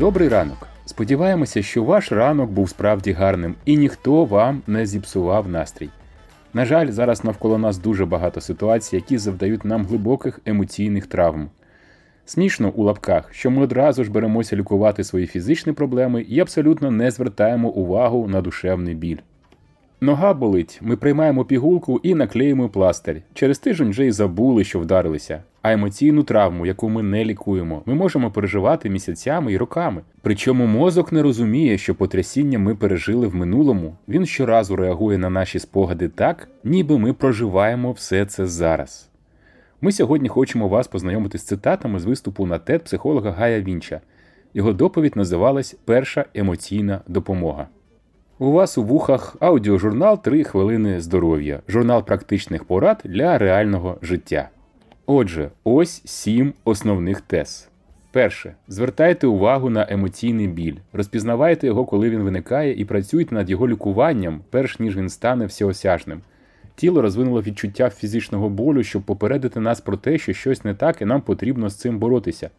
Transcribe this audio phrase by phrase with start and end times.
[0.00, 0.68] Добрий ранок.
[0.84, 5.88] Сподіваємося, що ваш ранок був справді гарним і ніхто вам не зіпсував настрій.
[6.54, 11.50] На жаль, зараз навколо нас дуже багато ситуацій, які завдають нам глибоких емоційних травм.
[12.24, 17.10] Смішно у лапках, що ми одразу ж беремося лікувати свої фізичні проблеми і абсолютно не
[17.10, 19.18] звертаємо увагу на душевний біль.
[20.02, 23.22] Нога болить, ми приймаємо пігулку і наклеїмо пластир.
[23.34, 25.42] Через тиждень вже й забули, що вдарилися.
[25.62, 30.02] А емоційну травму, яку ми не лікуємо, ми можемо переживати місяцями і роками.
[30.22, 33.96] Причому мозок не розуміє, що потрясіння ми пережили в минулому.
[34.08, 39.08] Він щоразу реагує на наші спогади так, ніби ми проживаємо все це зараз.
[39.80, 44.00] Ми сьогодні хочемо вас познайомити з цитатами з виступу на TED психолога Гая Вінча.
[44.54, 47.68] Його доповідь називалась Перша емоційна допомога.
[48.42, 54.48] У вас у вухах аудіожурнал «3 хвилини здоров'я, журнал практичних порад для реального життя.
[55.06, 57.68] Отже, ось сім основних тез.
[58.12, 58.54] Перше.
[58.68, 64.40] Звертайте увагу на емоційний біль, розпізнавайте його, коли він виникає, і працюйте над його лікуванням,
[64.50, 66.20] перш ніж він стане всеосяжним.
[66.74, 71.04] Тіло розвинуло відчуття фізичного болю, щоб попередити нас про те, що щось не так, і
[71.04, 72.50] нам потрібно з цим боротися.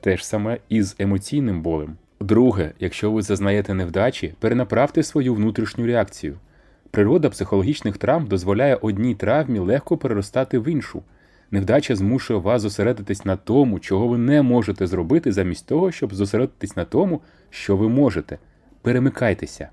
[0.00, 1.96] Те ж саме і з емоційним болем.
[2.24, 6.38] Друге, якщо ви зазнаєте невдачі, перенаправте свою внутрішню реакцію.
[6.90, 11.02] Природа психологічних травм дозволяє одній травмі легко переростати в іншу.
[11.50, 16.76] Невдача змушує вас зосередитись на тому, чого ви не можете зробити, замість того, щоб зосередитись
[16.76, 18.38] на тому, що ви можете.
[18.82, 19.68] Перемикайтеся.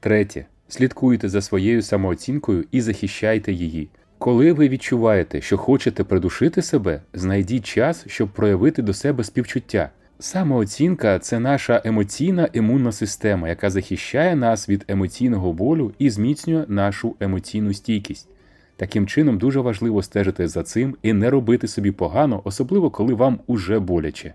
[0.00, 0.46] Третє.
[0.68, 3.88] Слідкуйте за своєю самооцінкою і захищайте її.
[4.18, 9.90] Коли ви відчуваєте, що хочете придушити себе, знайдіть час, щоб проявити до себе співчуття.
[10.20, 17.14] Самооцінка це наша емоційна імунна система, яка захищає нас від емоційного болю і зміцнює нашу
[17.20, 18.28] емоційну стійкість.
[18.76, 23.38] Таким чином, дуже важливо стежити за цим і не робити собі погано, особливо коли вам
[23.46, 24.34] уже боляче.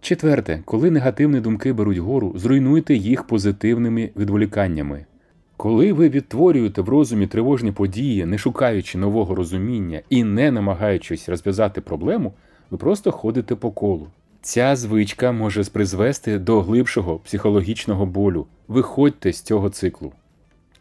[0.00, 5.04] Четверте, коли негативні думки беруть гору, зруйнуйте їх позитивними відволіканнями.
[5.56, 11.80] Коли ви відтворюєте в розумі тривожні події, не шукаючи нового розуміння і не намагаючись розв'язати
[11.80, 12.32] проблему,
[12.70, 14.06] ви просто ходите по колу.
[14.44, 18.46] Ця звичка може призвести до глибшого психологічного болю.
[18.68, 20.12] Виходьте з цього циклу.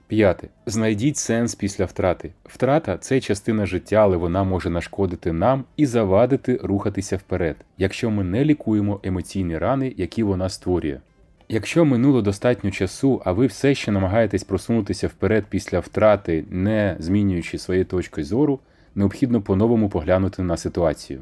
[0.07, 0.47] П'яте.
[0.65, 2.29] Знайдіть сенс після втрати.
[2.45, 8.23] Втрата це частина життя, але вона може нашкодити нам і завадити рухатися вперед, якщо ми
[8.23, 10.99] не лікуємо емоційні рани, які вона створює.
[11.49, 17.57] Якщо минуло достатньо часу, а ви все ще намагаєтесь просунутися вперед після втрати, не змінюючи
[17.57, 18.59] своєї точки зору,
[18.95, 21.21] необхідно по-новому поглянути на ситуацію.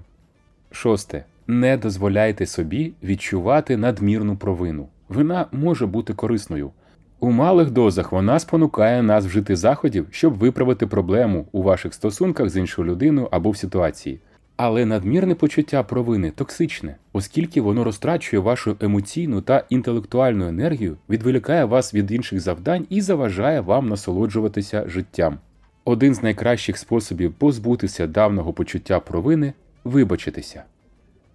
[0.72, 1.24] Шосте.
[1.48, 4.88] Не дозволяйте собі відчувати надмірну провину.
[5.10, 6.72] Вина може бути корисною.
[7.20, 12.58] У малих дозах вона спонукає нас вжити заходів, щоб виправити проблему у ваших стосунках з
[12.58, 14.20] іншою людиною або в ситуації.
[14.56, 21.94] Але надмірне почуття провини токсичне, оскільки воно розтрачує вашу емоційну та інтелектуальну енергію, відволікає вас
[21.94, 25.38] від інших завдань і заважає вам насолоджуватися життям.
[25.86, 29.54] Один з найкращих способів позбутися давного почуття провини
[29.84, 30.64] вибачитися.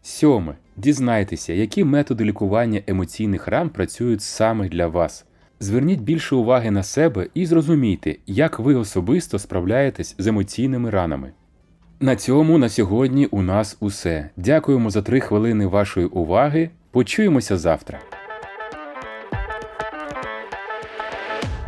[0.07, 0.55] Сьоме.
[0.77, 5.25] Дізнайтеся, які методи лікування емоційних ран працюють саме для вас.
[5.61, 11.33] Зверніть більше уваги на себе і зрозумійте, як ви особисто справляєтесь з емоційними ранами.
[12.01, 14.31] На цьому на сьогодні у нас усе.
[14.37, 16.71] Дякуємо за три хвилини вашої уваги.
[16.91, 18.01] Почуємося завтра.